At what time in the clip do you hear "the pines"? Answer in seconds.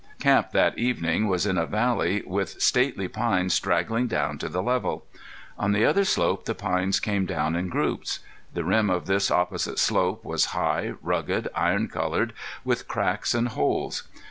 6.45-6.99